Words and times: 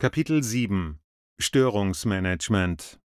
Kapitel 0.00 0.44
7 0.44 1.00
Störungsmanagement 1.40 3.00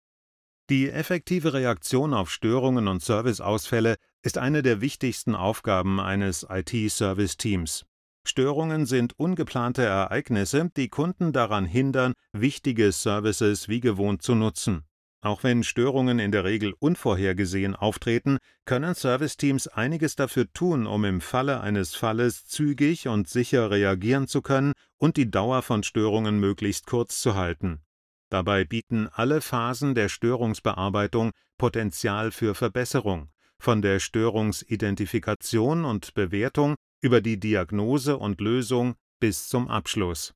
Die 0.71 0.91
effektive 0.91 1.53
Reaktion 1.53 2.13
auf 2.13 2.33
Störungen 2.33 2.89
und 2.89 3.01
Serviceausfälle 3.01 3.95
ist 4.25 4.39
eine 4.39 4.63
der 4.63 4.81
wichtigsten 4.81 5.37
Aufgaben 5.37 6.01
eines 6.01 6.45
IT-Service-Teams. 6.51 7.87
Störungen 8.27 8.87
sind 8.87 9.17
ungeplante 9.17 9.85
Ereignisse, 9.85 10.69
die 10.77 10.89
Kunden 10.89 11.33
daran 11.33 11.65
hindern, 11.65 12.15
wichtige 12.33 12.91
Services 12.91 13.69
wie 13.69 13.79
gewohnt 13.79 14.23
zu 14.23 14.35
nutzen. 14.35 14.83
Auch 15.23 15.43
wenn 15.43 15.63
Störungen 15.63 16.19
in 16.19 16.33
der 16.33 16.45
Regel 16.45 16.75
unvorhergesehen 16.79 17.77
auftreten, 17.77 18.39
können 18.65 18.95
Serviceteams 18.95 19.69
einiges 19.69 20.17
dafür 20.17 20.51
tun, 20.53 20.87
um 20.87 21.05
im 21.05 21.21
Falle 21.21 21.61
eines 21.61 21.95
Falles 21.95 22.47
zügig 22.47 23.07
und 23.07 23.29
sicher 23.29 23.71
reagieren 23.71 24.27
zu 24.27 24.41
können 24.41 24.73
und 24.97 25.19
die 25.19 25.31
Dauer 25.31 25.61
von 25.61 25.83
Störungen 25.83 26.41
möglichst 26.41 26.87
kurz 26.87 27.21
zu 27.21 27.35
halten. 27.35 27.83
Dabei 28.31 28.65
bieten 28.65 29.09
alle 29.13 29.43
Phasen 29.43 29.95
der 29.95 30.09
Störungsbearbeitung 30.09 31.33
Potenzial 31.59 32.31
für 32.31 32.55
Verbesserung, 32.55 33.29
von 33.59 33.83
der 33.83 34.01
Störungsidentifikation 34.01 35.85
und 35.85 36.15
Bewertung 36.15 36.77
über 37.03 37.21
die 37.21 37.39
Diagnose 37.39 38.17
und 38.17 38.41
Lösung 38.41 38.95
bis 39.19 39.49
zum 39.49 39.69
Abschluss. 39.69 40.33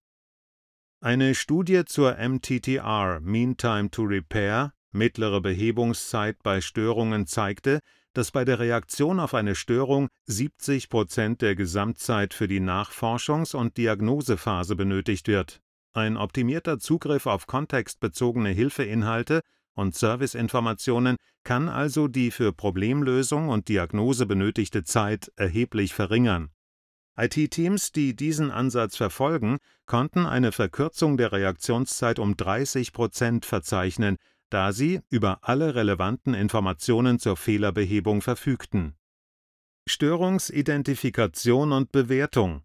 Eine 1.04 1.34
Studie 1.34 1.84
zur 1.84 2.16
MTTR 2.16 3.20
Mean 3.20 3.58
Time 3.58 3.90
to 3.90 4.04
Repair 4.04 4.72
mittlere 4.90 5.42
Behebungszeit 5.42 6.42
bei 6.42 6.62
Störungen 6.62 7.26
zeigte, 7.26 7.80
dass 8.14 8.30
bei 8.30 8.46
der 8.46 8.58
Reaktion 8.58 9.20
auf 9.20 9.34
eine 9.34 9.54
Störung 9.54 10.08
70 10.24 10.88
Prozent 10.88 11.42
der 11.42 11.56
Gesamtzeit 11.56 12.32
für 12.32 12.48
die 12.48 12.62
Nachforschungs- 12.62 13.54
und 13.54 13.76
Diagnosephase 13.76 14.76
benötigt 14.76 15.28
wird. 15.28 15.60
Ein 15.92 16.16
optimierter 16.16 16.78
Zugriff 16.78 17.26
auf 17.26 17.46
kontextbezogene 17.46 18.48
Hilfeinhalte 18.48 19.42
und 19.74 19.94
Serviceinformationen 19.94 21.16
kann 21.42 21.68
also 21.68 22.08
die 22.08 22.30
für 22.30 22.54
Problemlösung 22.54 23.50
und 23.50 23.68
Diagnose 23.68 24.24
benötigte 24.24 24.84
Zeit 24.84 25.30
erheblich 25.36 25.92
verringern. 25.92 26.53
IT-Teams, 27.16 27.92
die 27.92 28.16
diesen 28.16 28.50
Ansatz 28.50 28.96
verfolgen, 28.96 29.58
konnten 29.86 30.26
eine 30.26 30.52
Verkürzung 30.52 31.16
der 31.16 31.32
Reaktionszeit 31.32 32.18
um 32.18 32.36
30 32.36 32.92
Prozent 32.92 33.46
verzeichnen, 33.46 34.16
da 34.50 34.72
sie 34.72 35.00
über 35.10 35.38
alle 35.42 35.74
relevanten 35.74 36.34
Informationen 36.34 37.18
zur 37.18 37.36
Fehlerbehebung 37.36 38.22
verfügten. 38.22 38.94
Störungsidentifikation 39.86 41.72
und 41.72 41.92
Bewertung 41.92 42.62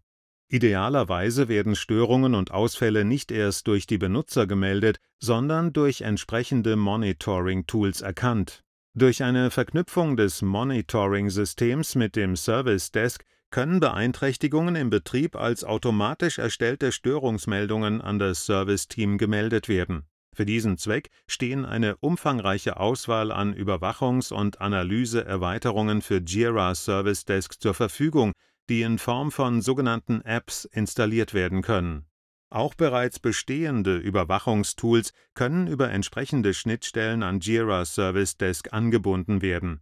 Idealerweise 0.52 1.46
werden 1.48 1.76
Störungen 1.76 2.34
und 2.34 2.50
Ausfälle 2.50 3.04
nicht 3.04 3.30
erst 3.30 3.68
durch 3.68 3.86
die 3.86 3.98
Benutzer 3.98 4.48
gemeldet, 4.48 4.98
sondern 5.20 5.72
durch 5.72 6.00
entsprechende 6.00 6.74
Monitoring-Tools 6.74 8.00
erkannt. 8.00 8.64
Durch 8.94 9.22
eine 9.22 9.52
Verknüpfung 9.52 10.16
des 10.16 10.42
Monitoring-Systems 10.42 11.94
mit 11.94 12.16
dem 12.16 12.34
Service 12.34 12.90
Desk 12.90 13.24
können 13.50 13.80
Beeinträchtigungen 13.80 14.76
im 14.76 14.90
Betrieb 14.90 15.34
als 15.34 15.64
automatisch 15.64 16.38
erstellte 16.38 16.92
Störungsmeldungen 16.92 18.00
an 18.00 18.18
das 18.18 18.46
Serviceteam 18.46 19.18
gemeldet 19.18 19.68
werden. 19.68 20.04
Für 20.32 20.46
diesen 20.46 20.78
Zweck 20.78 21.10
stehen 21.26 21.64
eine 21.64 21.96
umfangreiche 21.96 22.78
Auswahl 22.78 23.32
an 23.32 23.52
Überwachungs- 23.52 24.32
und 24.32 24.60
Analyseerweiterungen 24.60 26.02
für 26.02 26.18
Jira 26.18 26.74
Service 26.76 27.24
Desk 27.24 27.60
zur 27.60 27.74
Verfügung, 27.74 28.32
die 28.68 28.82
in 28.82 28.98
Form 28.98 29.32
von 29.32 29.60
sogenannten 29.60 30.20
Apps 30.22 30.64
installiert 30.64 31.34
werden 31.34 31.62
können. 31.62 32.06
Auch 32.50 32.74
bereits 32.74 33.18
bestehende 33.18 33.96
Überwachungstools 33.96 35.12
können 35.34 35.66
über 35.66 35.90
entsprechende 35.90 36.54
Schnittstellen 36.54 37.24
an 37.24 37.40
Jira 37.40 37.84
Service 37.84 38.36
Desk 38.36 38.72
angebunden 38.72 39.42
werden 39.42 39.80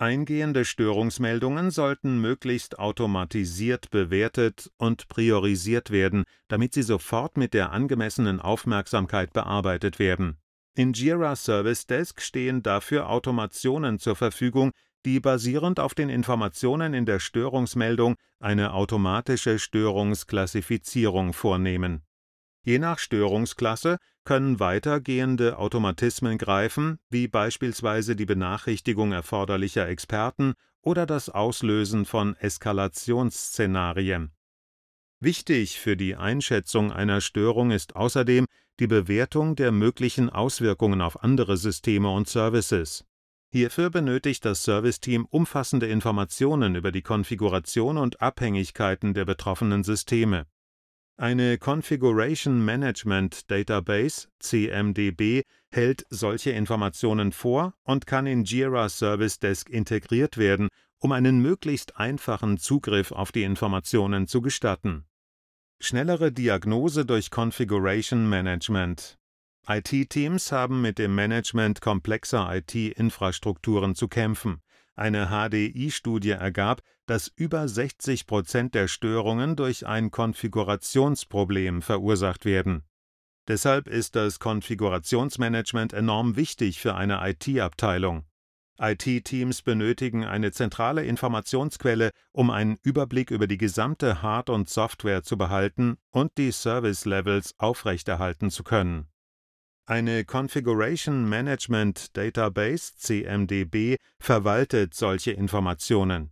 Eingehende 0.00 0.64
Störungsmeldungen 0.64 1.70
sollten 1.70 2.22
möglichst 2.22 2.78
automatisiert 2.78 3.90
bewertet 3.90 4.70
und 4.78 5.08
priorisiert 5.08 5.90
werden, 5.90 6.24
damit 6.48 6.72
sie 6.72 6.82
sofort 6.82 7.36
mit 7.36 7.52
der 7.52 7.72
angemessenen 7.72 8.40
Aufmerksamkeit 8.40 9.34
bearbeitet 9.34 9.98
werden. 9.98 10.38
In 10.74 10.94
Jira 10.94 11.36
Service 11.36 11.86
Desk 11.86 12.18
stehen 12.22 12.62
dafür 12.62 13.10
Automationen 13.10 13.98
zur 13.98 14.16
Verfügung, 14.16 14.70
die 15.04 15.20
basierend 15.20 15.78
auf 15.78 15.94
den 15.94 16.08
Informationen 16.08 16.94
in 16.94 17.04
der 17.04 17.18
Störungsmeldung 17.18 18.14
eine 18.38 18.72
automatische 18.72 19.58
Störungsklassifizierung 19.58 21.34
vornehmen 21.34 22.06
Je 22.62 22.78
nach 22.78 22.98
Störungsklasse 22.98 23.98
können 24.24 24.60
weitergehende 24.60 25.58
Automatismen 25.58 26.36
greifen, 26.36 26.98
wie 27.08 27.26
beispielsweise 27.26 28.16
die 28.16 28.26
Benachrichtigung 28.26 29.12
erforderlicher 29.12 29.88
Experten 29.88 30.54
oder 30.82 31.06
das 31.06 31.30
Auslösen 31.30 32.04
von 32.04 32.36
Eskalationsszenarien. 32.36 34.32
Wichtig 35.20 35.78
für 35.78 35.96
die 35.96 36.16
Einschätzung 36.16 36.92
einer 36.92 37.20
Störung 37.20 37.70
ist 37.70 37.96
außerdem 37.96 38.46
die 38.78 38.86
Bewertung 38.86 39.56
der 39.56 39.72
möglichen 39.72 40.30
Auswirkungen 40.30 41.00
auf 41.00 41.22
andere 41.22 41.56
Systeme 41.56 42.10
und 42.10 42.28
Services. 42.28 43.04
Hierfür 43.52 43.90
benötigt 43.90 44.44
das 44.44 44.64
Serviceteam 44.64 45.26
umfassende 45.26 45.88
Informationen 45.88 46.74
über 46.74 46.92
die 46.92 47.02
Konfiguration 47.02 47.98
und 47.98 48.22
Abhängigkeiten 48.22 49.12
der 49.12 49.24
betroffenen 49.24 49.82
Systeme 49.82 50.46
eine 51.20 51.58
Configuration 51.58 52.64
Management 52.64 53.50
Database 53.50 54.28
(CMDB) 54.38 55.42
hält 55.70 56.06
solche 56.08 56.52
Informationen 56.52 57.32
vor 57.32 57.74
und 57.84 58.06
kann 58.06 58.26
in 58.26 58.44
Jira 58.44 58.88
Service 58.88 59.38
Desk 59.38 59.68
integriert 59.68 60.38
werden, 60.38 60.68
um 60.98 61.12
einen 61.12 61.42
möglichst 61.42 61.98
einfachen 61.98 62.56
Zugriff 62.56 63.12
auf 63.12 63.32
die 63.32 63.42
Informationen 63.42 64.28
zu 64.28 64.40
gestatten. 64.40 65.04
Schnellere 65.78 66.32
Diagnose 66.32 67.04
durch 67.04 67.30
Configuration 67.30 68.26
Management 68.26 69.18
IT-Teams 69.68 70.52
haben 70.52 70.80
mit 70.80 70.98
dem 70.98 71.14
Management 71.14 71.82
komplexer 71.82 72.48
IT-Infrastrukturen 72.50 73.94
zu 73.94 74.08
kämpfen 74.08 74.62
eine 75.00 75.28
HDI-Studie 75.28 76.30
ergab, 76.30 76.82
dass 77.10 77.26
über 77.26 77.66
60 77.66 78.28
Prozent 78.28 78.72
der 78.76 78.86
Störungen 78.86 79.56
durch 79.56 79.84
ein 79.84 80.12
Konfigurationsproblem 80.12 81.82
verursacht 81.82 82.44
werden. 82.44 82.84
Deshalb 83.48 83.88
ist 83.88 84.14
das 84.14 84.38
Konfigurationsmanagement 84.38 85.92
enorm 85.92 86.36
wichtig 86.36 86.78
für 86.78 86.94
eine 86.94 87.18
IT-Abteilung. 87.28 88.26
IT-Teams 88.80 89.62
benötigen 89.62 90.24
eine 90.24 90.52
zentrale 90.52 91.04
Informationsquelle, 91.04 92.12
um 92.30 92.48
einen 92.50 92.78
Überblick 92.84 93.32
über 93.32 93.48
die 93.48 93.58
gesamte 93.58 94.22
Hard- 94.22 94.48
und 94.48 94.70
Software 94.70 95.24
zu 95.24 95.36
behalten 95.36 95.96
und 96.10 96.38
die 96.38 96.52
Service-Levels 96.52 97.54
aufrechterhalten 97.58 98.50
zu 98.50 98.62
können 98.62 99.08
eine 99.86 100.24
Configuration 100.24 101.28
Management 101.28 102.16
Database 102.16 102.92
(CMDB) 102.94 103.96
verwaltet 104.20 104.94
solche 104.94 105.32
Informationen. 105.32 106.30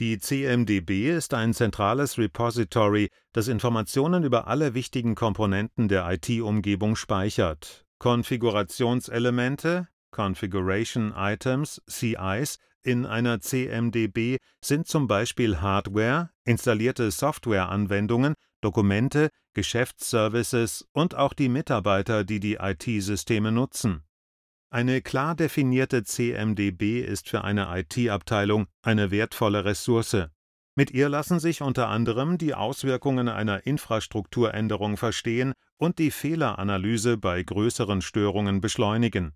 Die 0.00 0.18
CMDB 0.18 1.10
ist 1.10 1.34
ein 1.34 1.52
zentrales 1.52 2.16
Repository, 2.16 3.10
das 3.34 3.48
Informationen 3.48 4.24
über 4.24 4.46
alle 4.46 4.72
wichtigen 4.72 5.14
Komponenten 5.14 5.88
der 5.88 6.10
IT-Umgebung 6.10 6.96
speichert. 6.96 7.84
Konfigurationselemente 7.98 9.88
Configuration 10.10 11.12
Items 11.14 11.82
(CIs) 11.86 12.58
in 12.82 13.04
einer 13.04 13.40
CMDB 13.40 14.38
sind 14.64 14.88
zum 14.88 15.06
Beispiel 15.06 15.60
Hardware, 15.60 16.30
installierte 16.44 17.10
Softwareanwendungen 17.10 18.32
Dokumente, 18.62 19.28
Geschäftsservices 19.52 20.88
und 20.92 21.14
auch 21.14 21.34
die 21.34 21.50
Mitarbeiter, 21.50 22.24
die 22.24 22.40
die 22.40 22.54
IT-Systeme 22.54 23.52
nutzen. 23.52 24.02
Eine 24.72 25.02
klar 25.02 25.34
definierte 25.34 26.04
CMDB 26.04 27.00
ist 27.00 27.28
für 27.28 27.42
eine 27.42 27.76
IT-Abteilung 27.76 28.68
eine 28.82 29.10
wertvolle 29.10 29.64
Ressource. 29.64 30.28
Mit 30.76 30.92
ihr 30.92 31.08
lassen 31.08 31.40
sich 31.40 31.60
unter 31.60 31.88
anderem 31.88 32.38
die 32.38 32.54
Auswirkungen 32.54 33.28
einer 33.28 33.66
Infrastrukturänderung 33.66 34.96
verstehen 34.96 35.54
und 35.76 35.98
die 35.98 36.12
Fehleranalyse 36.12 37.16
bei 37.16 37.42
größeren 37.42 38.00
Störungen 38.00 38.60
beschleunigen. 38.60 39.32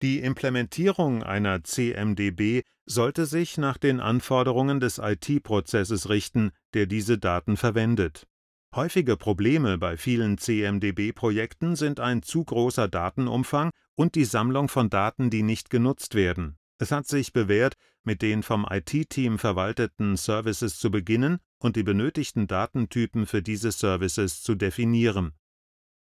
Die 0.00 0.20
Implementierung 0.20 1.22
einer 1.22 1.62
CMDB 1.62 2.62
sollte 2.86 3.26
sich 3.26 3.58
nach 3.58 3.76
den 3.76 4.00
Anforderungen 4.00 4.80
des 4.80 4.96
IT-Prozesses 4.96 6.08
richten, 6.08 6.50
der 6.72 6.86
diese 6.86 7.18
Daten 7.18 7.58
verwendet 7.58 8.26
Häufige 8.74 9.18
Probleme 9.18 9.76
bei 9.76 9.98
vielen 9.98 10.38
CMDB-Projekten 10.38 11.76
sind 11.76 12.00
ein 12.00 12.22
zu 12.22 12.42
großer 12.42 12.88
Datenumfang 12.88 13.70
und 13.94 14.14
die 14.14 14.24
Sammlung 14.24 14.68
von 14.68 14.90
Daten, 14.90 15.30
die 15.30 15.42
nicht 15.42 15.70
genutzt 15.70 16.14
werden. 16.14 16.58
Es 16.78 16.90
hat 16.90 17.06
sich 17.06 17.32
bewährt, 17.32 17.76
mit 18.02 18.22
den 18.22 18.42
vom 18.42 18.66
IT-Team 18.68 19.38
verwalteten 19.38 20.16
Services 20.16 20.78
zu 20.78 20.90
beginnen 20.90 21.38
und 21.58 21.76
die 21.76 21.84
benötigten 21.84 22.46
Datentypen 22.46 23.26
für 23.26 23.42
diese 23.42 23.70
Services 23.70 24.42
zu 24.42 24.54
definieren. 24.54 25.34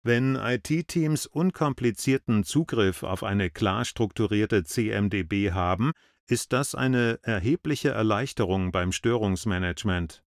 Wenn 0.03 0.35
IT-Teams 0.35 1.27
unkomplizierten 1.27 2.43
Zugriff 2.43 3.03
auf 3.03 3.23
eine 3.23 3.51
klar 3.51 3.85
strukturierte 3.85 4.65
CMDB 4.65 5.53
haben, 5.53 5.93
ist 6.27 6.53
das 6.53 6.75
eine 6.75 7.21
erhebliche 7.23 7.91
Erleichterung 7.91 8.73
beim 8.73 8.93
Störungsmanagement. 8.93 10.25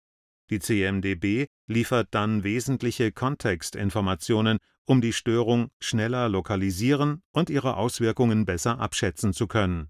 Die 0.52 0.60
CMDB 0.60 1.48
liefert 1.68 2.10
dann 2.12 2.44
wesentliche 2.44 3.14
Kontextinformationen, 3.14 4.58
um 4.86 5.00
die 5.00 5.14
Störung 5.14 5.70
schneller 5.80 6.28
lokalisieren 6.28 7.24
und 7.32 7.50
ihre 7.50 7.78
Auswirkungen 7.78 8.46
besser 8.46 8.80
abschätzen 8.80 9.32
zu 9.32 9.48
können. 9.48 9.88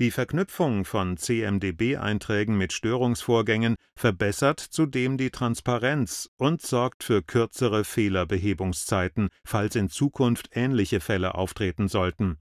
Die 0.00 0.10
Verknüpfung 0.10 0.84
von 0.84 1.16
CMDB-Einträgen 1.16 2.56
mit 2.58 2.72
Störungsvorgängen 2.72 3.76
verbessert 3.94 4.58
zudem 4.58 5.16
die 5.16 5.30
Transparenz 5.30 6.28
und 6.36 6.60
sorgt 6.60 7.04
für 7.04 7.22
kürzere 7.22 7.84
Fehlerbehebungszeiten, 7.84 9.28
falls 9.44 9.76
in 9.76 9.88
Zukunft 9.88 10.48
ähnliche 10.52 10.98
Fälle 10.98 11.36
auftreten 11.36 11.86
sollten. 11.86 12.38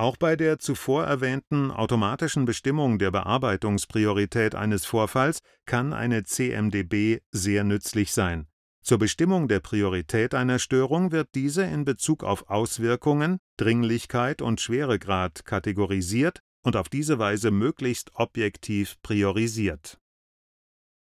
Auch 0.00 0.16
bei 0.16 0.34
der 0.34 0.58
zuvor 0.58 1.04
erwähnten 1.04 1.70
automatischen 1.70 2.46
Bestimmung 2.46 2.98
der 2.98 3.10
Bearbeitungspriorität 3.10 4.54
eines 4.54 4.86
Vorfalls 4.86 5.40
kann 5.66 5.92
eine 5.92 6.24
CMDB 6.24 7.18
sehr 7.32 7.64
nützlich 7.64 8.12
sein. 8.12 8.46
Zur 8.82 8.96
Bestimmung 8.96 9.46
der 9.46 9.60
Priorität 9.60 10.34
einer 10.34 10.58
Störung 10.58 11.12
wird 11.12 11.28
diese 11.34 11.64
in 11.64 11.84
Bezug 11.84 12.24
auf 12.24 12.48
Auswirkungen, 12.48 13.40
Dringlichkeit 13.58 14.40
und 14.40 14.62
Schweregrad 14.62 15.44
kategorisiert 15.44 16.40
und 16.62 16.76
auf 16.76 16.88
diese 16.88 17.18
Weise 17.18 17.50
möglichst 17.50 18.12
objektiv 18.14 18.96
priorisiert. 19.02 19.98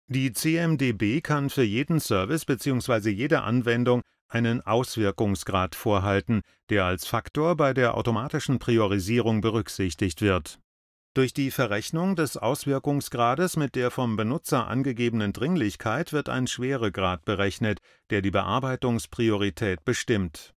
Die 0.07 0.33
CMDB 0.33 1.21
kann 1.21 1.49
für 1.49 1.63
jeden 1.63 2.01
Service 2.01 2.43
bzw. 2.43 3.09
jede 3.09 3.43
Anwendung 3.43 4.01
einen 4.31 4.65
Auswirkungsgrad 4.65 5.75
vorhalten, 5.75 6.41
der 6.69 6.85
als 6.85 7.05
Faktor 7.05 7.55
bei 7.55 7.73
der 7.73 7.95
automatischen 7.95 8.59
Priorisierung 8.59 9.41
berücksichtigt 9.41 10.21
wird 10.21 10.59
durch 11.13 11.33
die 11.33 11.51
Verrechnung 11.51 12.15
des 12.15 12.37
Auswirkungsgrades 12.37 13.57
mit 13.57 13.75
der 13.75 13.91
vom 13.91 14.15
Benutzer 14.15 14.67
angegebenen 14.67 15.33
Dringlichkeit 15.33 16.13
wird 16.13 16.29
ein 16.29 16.47
Schweregrad 16.47 17.25
berechnet, 17.25 17.79
der 18.09 18.21
die 18.21 18.31
Bearbeitungspriorität 18.31 19.83
bestimmt. 19.83 20.53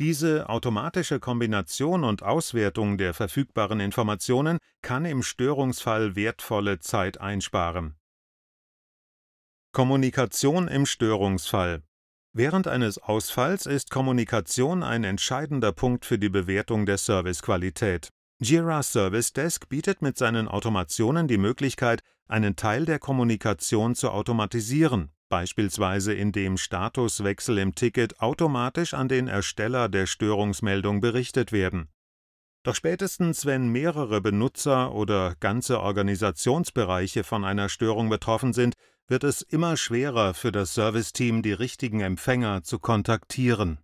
Diese 0.00 0.48
automatische 0.48 1.20
Kombination 1.20 2.04
und 2.04 2.22
Auswertung 2.22 2.98
der 2.98 3.14
verfügbaren 3.14 3.80
Informationen 3.80 4.58
kann 4.82 5.04
im 5.04 5.22
Störungsfall 5.22 6.16
wertvolle 6.16 6.80
Zeit 6.80 7.20
einsparen. 7.20 7.94
Kommunikation 9.72 10.68
im 10.68 10.84
Störungsfall 10.84 11.82
Während 12.36 12.66
eines 12.66 12.98
Ausfalls 12.98 13.64
ist 13.64 13.90
Kommunikation 13.90 14.82
ein 14.82 15.04
entscheidender 15.04 15.70
Punkt 15.70 16.04
für 16.04 16.18
die 16.18 16.28
Bewertung 16.28 16.84
der 16.84 16.98
Servicequalität. 16.98 18.08
Jira 18.40 18.82
Service 18.82 19.32
Desk 19.32 19.68
bietet 19.68 20.02
mit 20.02 20.18
seinen 20.18 20.48
Automationen 20.48 21.28
die 21.28 21.38
Möglichkeit, 21.38 22.00
einen 22.26 22.56
Teil 22.56 22.86
der 22.86 22.98
Kommunikation 22.98 23.94
zu 23.94 24.10
automatisieren, 24.10 25.12
beispielsweise 25.28 26.12
indem 26.12 26.56
Statuswechsel 26.56 27.56
im 27.58 27.76
Ticket 27.76 28.18
automatisch 28.18 28.94
an 28.94 29.06
den 29.06 29.28
Ersteller 29.28 29.88
der 29.88 30.06
Störungsmeldung 30.06 31.00
berichtet 31.00 31.52
werden. 31.52 31.86
Doch 32.64 32.74
spätestens, 32.74 33.46
wenn 33.46 33.68
mehrere 33.68 34.20
Benutzer 34.20 34.92
oder 34.92 35.36
ganze 35.38 35.78
Organisationsbereiche 35.78 37.22
von 37.22 37.44
einer 37.44 37.68
Störung 37.68 38.08
betroffen 38.08 38.52
sind, 38.52 38.74
wird 39.08 39.24
es 39.24 39.42
immer 39.42 39.76
schwerer 39.76 40.34
für 40.34 40.52
das 40.52 40.74
Serviceteam, 40.74 41.42
die 41.42 41.52
richtigen 41.52 42.00
Empfänger 42.00 42.62
zu 42.62 42.78
kontaktieren 42.78 43.78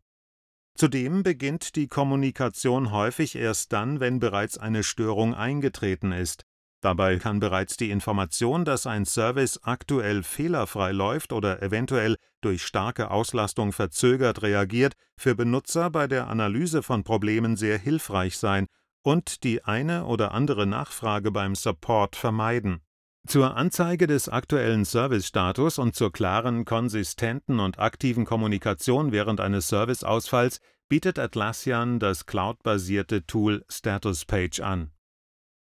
Zudem 0.80 1.22
beginnt 1.22 1.76
die 1.76 1.88
Kommunikation 1.88 2.90
häufig 2.90 3.36
erst 3.36 3.72
dann, 3.74 4.00
wenn 4.00 4.18
bereits 4.18 4.56
eine 4.56 4.82
Störung 4.82 5.34
eingetreten 5.34 6.10
ist. 6.10 6.46
Dabei 6.80 7.18
kann 7.18 7.40
bereits 7.40 7.76
die 7.76 7.90
Information, 7.90 8.64
dass 8.64 8.86
ein 8.86 9.04
Service 9.04 9.60
aktuell 9.62 10.22
fehlerfrei 10.22 10.92
läuft 10.92 11.34
oder 11.34 11.62
eventuell 11.62 12.16
durch 12.40 12.62
starke 12.64 13.10
Auslastung 13.10 13.72
verzögert 13.72 14.40
reagiert, 14.40 14.94
für 15.18 15.34
Benutzer 15.34 15.90
bei 15.90 16.06
der 16.06 16.28
Analyse 16.28 16.82
von 16.82 17.04
Problemen 17.04 17.58
sehr 17.58 17.76
hilfreich 17.76 18.38
sein 18.38 18.66
und 19.02 19.44
die 19.44 19.62
eine 19.62 20.06
oder 20.06 20.32
andere 20.32 20.66
Nachfrage 20.66 21.30
beim 21.30 21.54
Support 21.54 22.16
vermeiden 22.16 22.80
zur 23.26 23.56
Anzeige 23.56 24.06
des 24.06 24.28
aktuellen 24.28 24.84
Servicestatus 24.84 25.78
und 25.78 25.94
zur 25.94 26.12
klaren, 26.12 26.64
konsistenten 26.64 27.60
und 27.60 27.78
aktiven 27.78 28.24
Kommunikation 28.24 29.12
während 29.12 29.40
eines 29.40 29.68
Serviceausfalls 29.68 30.60
bietet 30.88 31.18
Atlassian 31.18 32.00
das 32.00 32.26
cloudbasierte 32.26 33.26
Tool 33.26 33.64
Statuspage 33.68 34.64
an. 34.64 34.90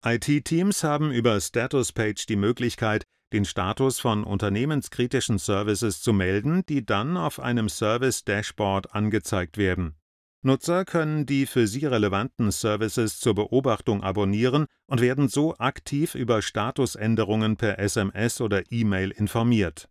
IT-Teams 0.04 0.84
haben 0.84 1.12
über 1.12 1.40
Statuspage 1.40 2.26
die 2.28 2.38
Möglichkeit, 2.38 3.04
den 3.34 3.46
Status 3.46 4.00
von 4.00 4.24
unternehmenskritischen 4.24 5.38
Services 5.38 6.02
zu 6.02 6.14
melden, 6.14 6.66
die 6.68 6.86
dann 6.86 7.18
auf 7.18 7.40
einem 7.40 7.70
Service-Dashboard 7.70 8.96
angezeigt 8.96 9.58
werden 9.58 9.99
Nutzer 10.42 10.86
können 10.86 11.26
die 11.26 11.46
für 11.46 11.68
sie 11.68 11.86
relevanten 11.86 12.52
Services 12.52 13.20
zur 13.20 13.36
Beobachtung 13.36 14.04
abonnieren 14.04 14.68
und 14.88 15.02
werden 15.02 15.28
so 15.28 15.58
aktiv 15.58 16.16
über 16.16 16.42
Statusänderungen 16.42 17.58
per 17.58 17.78
SMS 17.78 18.40
oder 18.40 18.64
E-Mail 18.72 19.12
informiert. 19.12 19.90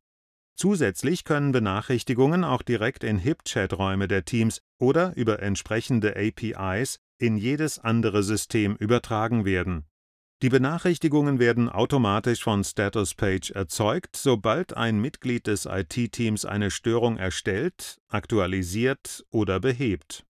Zusätzlich 0.57 1.25
können 1.25 1.53
Benachrichtigungen 1.53 2.45
auch 2.45 2.63
direkt 2.63 3.05
in 3.05 3.19
HipChat-Räume 3.19 4.09
der 4.09 4.25
Teams 4.25 4.63
oder 4.79 5.15
über 5.17 5.43
entsprechende 5.43 6.17
APIs 6.17 6.99
in 7.19 7.37
jedes 7.37 7.79
andere 7.79 8.23
System 8.23 8.75
übertragen 8.77 9.45
werden. 9.45 9.85
Die 10.41 10.49
Benachrichtigungen 10.49 11.39
werden 11.41 11.69
automatisch 11.69 12.43
von 12.43 12.65
Statuspage 12.65 13.55
erzeugt, 13.55 14.17
sobald 14.17 14.75
ein 14.77 14.99
Mitglied 14.99 15.47
des 15.47 15.67
IT-Teams 15.67 16.47
eine 16.47 16.71
Störung 16.71 17.19
erstellt, 17.19 17.99
aktualisiert 18.09 19.27
oder 19.31 19.61
behebt 19.61 20.25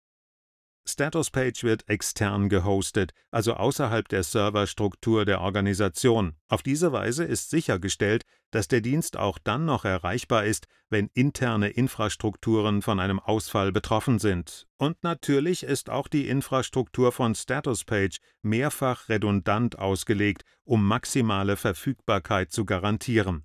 Statuspage 0.88 1.63
wird 1.63 1.88
extern 1.89 2.50
gehostet, 2.50 3.12
also 3.30 3.54
außerhalb 3.54 4.07
der 4.07 4.24
Serverstruktur 4.24 5.25
der 5.25 5.42
Organisation. 5.42 6.36
Auf 6.48 6.63
diese 6.63 6.92
Weise 6.92 7.25
ist 7.25 7.50
sichergestellt, 7.50 8.24
dass 8.51 8.68
der 8.68 8.81
Dienst 8.81 9.18
auch 9.18 9.38
dann 9.38 9.66
noch 9.66 9.86
erreichbar 9.86 10.45
ist, 10.45 10.68
wenn 10.89 11.10
interne 11.13 11.69
Infrastrukturen 11.69 12.81
von 12.81 13.00
einem 13.00 13.19
Ausfall 13.19 13.72
betroffen 13.72 14.19
sind. 14.19 14.66
Und 14.78 15.04
natürlich 15.04 15.64
ist 15.64 15.90
auch 15.90 16.07
die 16.07 16.30
Infrastruktur 16.30 17.11
von 17.11 17.35
Statuspage 17.35 18.18
mehrfach 18.42 19.09
redundant 19.09 19.78
ausgelegt, 19.78 20.44
um 20.64 20.88
maximale 20.88 21.57
Verfügbarkeit 21.57 22.52
zu 22.52 22.66
garantieren 22.66 23.44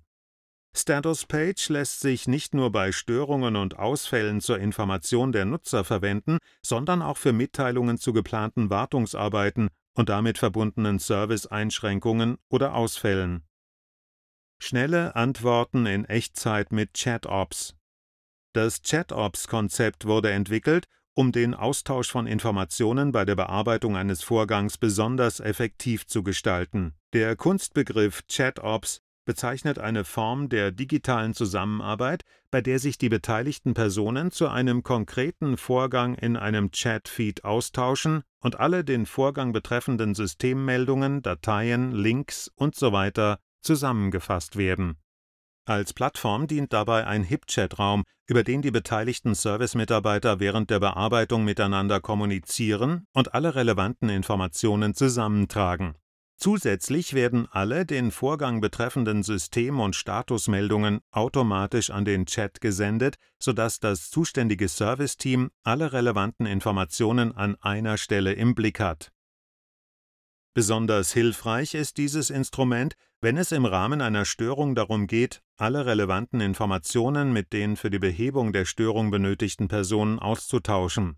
Statuspage 0.75 1.71
lässt 1.71 1.99
sich 1.99 2.27
nicht 2.27 2.55
nur 2.55 2.71
bei 2.71 2.91
Störungen 2.91 3.55
und 3.55 3.77
Ausfällen 3.77 4.41
zur 4.41 4.57
Information 4.59 5.31
der 5.31 5.45
Nutzer 5.45 5.83
verwenden, 5.83 6.39
sondern 6.63 7.01
auch 7.01 7.17
für 7.17 7.31
Mitteilungen 7.31 7.97
zu 7.97 8.11
geplanten 8.11 8.69
Wartungsarbeiten 8.69 9.69
und 9.95 10.09
damit 10.09 10.39
verbundenen 10.39 10.97
Serviceeinschränkungen 10.97 12.37
oder 12.49 12.73
Ausfällen. 12.73 13.43
Schnelle 14.59 15.15
Antworten 15.15 15.85
in 15.85 16.05
Echtzeit 16.05 16.71
mit 16.71 16.93
ChatOps 16.95 17.75
Das 18.53 18.81
ChatOps-Konzept 18.81 20.05
wurde 20.05 20.31
entwickelt, 20.31 20.87
um 21.13 21.31
den 21.31 21.53
Austausch 21.53 22.09
von 22.09 22.25
Informationen 22.25 23.11
bei 23.11 23.25
der 23.25 23.35
Bearbeitung 23.35 23.95
eines 23.95 24.23
Vorgangs 24.23 24.79
besonders 24.79 25.39
effektiv 25.39 26.07
zu 26.07 26.23
gestalten. 26.23 26.95
Der 27.13 27.35
Kunstbegriff 27.35 28.23
ChatOps 28.27 29.01
bezeichnet 29.25 29.79
eine 29.79 30.03
Form 30.03 30.49
der 30.49 30.71
digitalen 30.71 31.33
Zusammenarbeit, 31.33 32.23
bei 32.51 32.61
der 32.61 32.79
sich 32.79 32.97
die 32.97 33.09
beteiligten 33.09 33.73
Personen 33.73 34.31
zu 34.31 34.47
einem 34.47 34.83
konkreten 34.83 35.57
Vorgang 35.57 36.15
in 36.15 36.37
einem 36.37 36.71
Chat-Feed 36.71 37.43
austauschen 37.43 38.23
und 38.39 38.59
alle 38.59 38.83
den 38.83 39.05
Vorgang 39.05 39.53
betreffenden 39.53 40.15
Systemmeldungen, 40.15 41.21
Dateien, 41.21 41.91
Links 41.91 42.51
usw. 42.59 43.35
zusammengefasst 43.61 44.57
werden. 44.57 44.97
Als 45.65 45.93
Plattform 45.93 46.47
dient 46.47 46.73
dabei 46.73 47.07
ein 47.07 47.23
HipChat-Raum, 47.23 48.03
über 48.27 48.43
den 48.43 48.61
die 48.61 48.71
beteiligten 48.71 49.33
Service-Mitarbeiter 49.33 50.41
während 50.41 50.69
der 50.69 50.79
Bearbeitung 50.79 51.45
miteinander 51.45 52.01
kommunizieren 52.01 53.05
und 53.13 53.33
alle 53.33 53.55
relevanten 53.55 54.09
Informationen 54.09 54.93
zusammentragen 54.93 55.95
Zusätzlich 56.35 57.13
werden 57.13 57.47
alle 57.51 57.85
den 57.85 58.11
Vorgang 58.11 58.59
betreffenden 58.59 59.23
System 59.23 59.79
und 59.79 59.95
Statusmeldungen 59.95 60.99
automatisch 61.11 61.89
an 61.89 62.05
den 62.05 62.25
Chat 62.25 62.59
gesendet, 62.59 63.15
sodass 63.39 63.79
das 63.79 64.09
zuständige 64.09 64.67
Serviceteam 64.67 65.51
alle 65.63 65.93
relevanten 65.93 66.45
Informationen 66.45 67.31
an 67.31 67.55
einer 67.61 67.97
Stelle 67.97 68.33
im 68.33 68.55
Blick 68.55 68.79
hat 68.79 69.13
Besonders 70.55 71.11
hilfreich 71.11 71.73
ist 71.73 71.97
dieses 71.97 72.29
Instrument, 72.29 72.93
wenn 73.21 73.37
es 73.37 73.51
im 73.51 73.65
Rahmen 73.65 74.01
einer 74.01 74.23
Störung 74.23 74.75
darum 74.75 75.07
geht, 75.07 75.41
alle 75.57 75.87
relevanten 75.87 76.41
Informationen 76.41 77.33
mit 77.33 77.53
den 77.53 77.75
für 77.75 77.89
die 77.89 77.97
Behebung 77.97 78.53
der 78.53 78.65
Störung 78.65 79.09
benötigten 79.09 79.67
Personen 79.67 80.19
auszutauschen. 80.19 81.17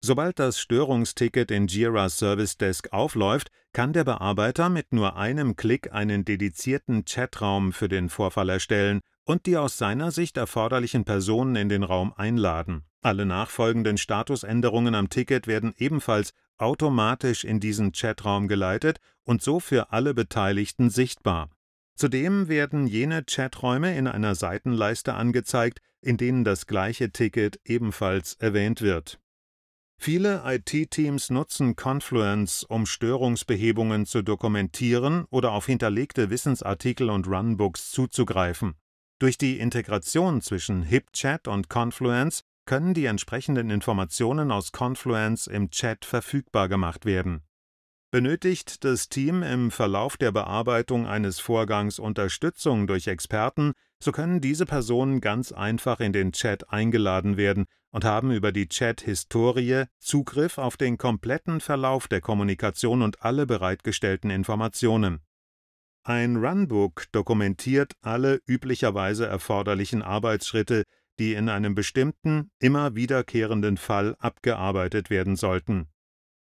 Sobald 0.00 0.38
das 0.38 0.60
Störungsticket 0.60 1.50
in 1.50 1.66
Jira 1.66 2.08
Service 2.08 2.56
Desk 2.56 2.92
aufläuft, 2.92 3.50
kann 3.72 3.92
der 3.92 4.04
Bearbeiter 4.04 4.68
mit 4.68 4.92
nur 4.92 5.16
einem 5.16 5.56
Klick 5.56 5.92
einen 5.92 6.24
dedizierten 6.24 7.04
Chatraum 7.04 7.72
für 7.72 7.88
den 7.88 8.08
Vorfall 8.08 8.48
erstellen 8.48 9.00
und 9.24 9.46
die 9.46 9.56
aus 9.56 9.76
seiner 9.76 10.12
Sicht 10.12 10.36
erforderlichen 10.36 11.04
Personen 11.04 11.56
in 11.56 11.68
den 11.68 11.82
Raum 11.82 12.12
einladen. 12.16 12.84
Alle 13.02 13.26
nachfolgenden 13.26 13.98
Statusänderungen 13.98 14.94
am 14.94 15.10
Ticket 15.10 15.48
werden 15.48 15.74
ebenfalls 15.76 16.32
automatisch 16.58 17.44
in 17.44 17.58
diesen 17.58 17.92
Chatraum 17.92 18.46
geleitet 18.46 18.98
und 19.24 19.42
so 19.42 19.58
für 19.58 19.92
alle 19.92 20.14
Beteiligten 20.14 20.90
sichtbar. 20.90 21.50
Zudem 21.96 22.46
werden 22.46 22.86
jene 22.86 23.24
Chaträume 23.24 23.96
in 23.96 24.06
einer 24.06 24.36
Seitenleiste 24.36 25.14
angezeigt, 25.14 25.80
in 26.00 26.16
denen 26.16 26.44
das 26.44 26.68
gleiche 26.68 27.10
Ticket 27.10 27.60
ebenfalls 27.64 28.34
erwähnt 28.34 28.80
wird 28.80 29.18
Viele 30.00 30.42
IT-Teams 30.46 31.28
nutzen 31.30 31.74
Confluence, 31.74 32.62
um 32.62 32.86
Störungsbehebungen 32.86 34.06
zu 34.06 34.22
dokumentieren 34.22 35.26
oder 35.30 35.50
auf 35.52 35.66
hinterlegte 35.66 36.30
Wissensartikel 36.30 37.10
und 37.10 37.26
Runbooks 37.26 37.90
zuzugreifen. 37.90 38.74
Durch 39.18 39.38
die 39.38 39.58
Integration 39.58 40.40
zwischen 40.40 40.84
HipChat 40.84 41.48
und 41.48 41.68
Confluence 41.68 42.44
können 42.64 42.94
die 42.94 43.06
entsprechenden 43.06 43.70
Informationen 43.70 44.52
aus 44.52 44.70
Confluence 44.70 45.48
im 45.48 45.70
Chat 45.70 46.04
verfügbar 46.04 46.68
gemacht 46.68 47.04
werden. 47.04 47.42
Benötigt 48.12 48.84
das 48.84 49.08
Team 49.08 49.42
im 49.42 49.70
Verlauf 49.72 50.16
der 50.16 50.30
Bearbeitung 50.30 51.06
eines 51.06 51.40
Vorgangs 51.40 51.98
Unterstützung 51.98 52.86
durch 52.86 53.08
Experten, 53.08 53.72
so 54.02 54.12
können 54.12 54.40
diese 54.40 54.66
Personen 54.66 55.20
ganz 55.20 55.52
einfach 55.52 56.00
in 56.00 56.12
den 56.12 56.32
Chat 56.32 56.70
eingeladen 56.70 57.36
werden 57.36 57.66
und 57.90 58.04
haben 58.04 58.30
über 58.30 58.52
die 58.52 58.68
Chat-Historie 58.68 59.84
Zugriff 59.98 60.58
auf 60.58 60.76
den 60.76 60.98
kompletten 60.98 61.60
Verlauf 61.60 62.08
der 62.08 62.20
Kommunikation 62.20 63.02
und 63.02 63.22
alle 63.22 63.46
bereitgestellten 63.46 64.30
Informationen. 64.30 65.20
Ein 66.04 66.36
Runbook 66.36 67.04
dokumentiert 67.12 67.94
alle 68.00 68.40
üblicherweise 68.46 69.26
erforderlichen 69.26 70.02
Arbeitsschritte, 70.02 70.84
die 71.18 71.34
in 71.34 71.48
einem 71.48 71.74
bestimmten, 71.74 72.50
immer 72.60 72.94
wiederkehrenden 72.94 73.76
Fall 73.76 74.16
abgearbeitet 74.18 75.10
werden 75.10 75.36
sollten. 75.36 75.88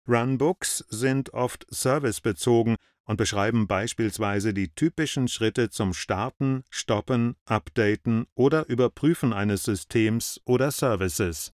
Runbooks 0.08 0.78
sind 0.88 1.34
oft 1.34 1.66
servicebezogen 1.68 2.76
und 3.04 3.16
beschreiben 3.16 3.66
beispielsweise 3.66 4.54
die 4.54 4.74
typischen 4.74 5.28
Schritte 5.28 5.70
zum 5.70 5.94
Starten, 5.94 6.64
Stoppen, 6.70 7.36
Updaten 7.44 8.26
oder 8.34 8.68
Überprüfen 8.68 9.32
eines 9.32 9.64
Systems 9.64 10.40
oder 10.44 10.70
Services 10.70 11.52